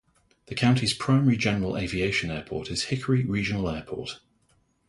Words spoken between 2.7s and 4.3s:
is Hickory Regional Airport.